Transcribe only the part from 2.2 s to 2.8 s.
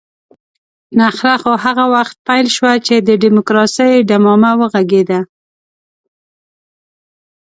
پيل شوه